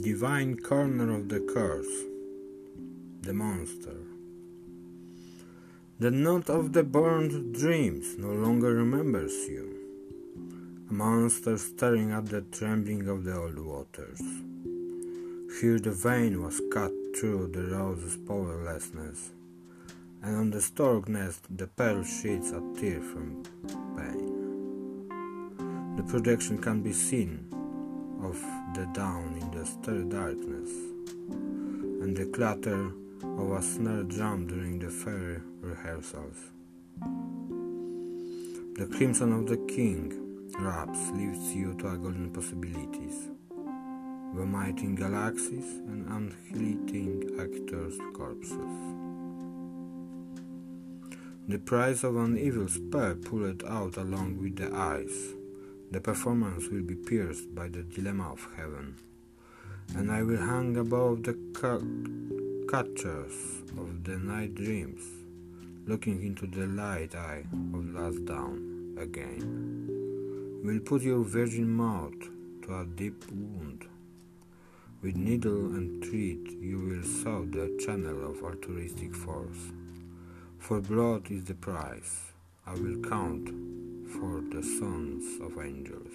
[0.00, 2.04] divine corner of the curse,
[3.20, 3.96] the monster.
[5.98, 9.76] The knot of the burned dreams no longer remembers you.
[10.88, 14.20] A monster staring at the trembling of the old waters.
[15.60, 19.30] Here the vein was cut through the rose's powerlessness,
[20.22, 23.42] and on the stork nest the pearl sheds a tear from
[23.96, 25.06] pain.
[25.96, 27.61] The projection can be seen
[28.32, 30.70] of the dawn in the starry darkness,
[32.02, 32.90] and the clatter
[33.22, 36.38] of a snare drum during the fairy rehearsals.
[38.78, 43.28] The crimson of the king wraps lifts you to a golden possibilities,
[44.34, 48.78] vomiting galaxies and unfleeting actors' corpses.
[51.48, 55.34] The price of an evil spell pulled out along with the eyes.
[55.92, 58.96] The performance will be pierced by the dilemma of heaven,
[59.94, 61.84] and I will hang above the ca-
[62.66, 65.02] catchers of the night dreams,
[65.86, 70.62] looking into the light eye of last dawn again.
[70.64, 72.20] Will put your virgin mouth
[72.62, 73.84] to a deep wound.
[75.02, 79.72] With needle and thread you will sew the channel of altruistic force.
[80.58, 82.31] For blood is the price.
[82.64, 83.48] I will count
[84.08, 86.12] for the sons of angels.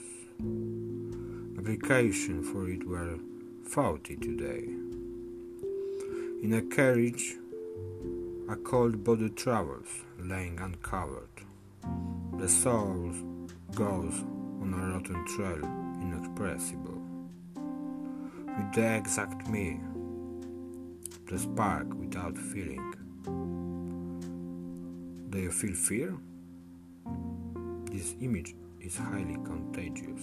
[1.59, 3.19] Application for it were
[3.65, 4.63] faulty today.
[6.41, 7.35] In a carriage,
[8.49, 9.89] a cold body travels,
[10.19, 11.43] lying uncovered.
[12.39, 13.11] The soul
[13.75, 14.23] goes
[14.61, 15.63] on a rotten trail,
[16.01, 17.01] inexpressible.
[18.57, 19.81] With the exact me,
[21.29, 22.93] the spark without feeling.
[25.29, 26.17] Do you feel fear?
[27.97, 30.21] This image is highly contagious.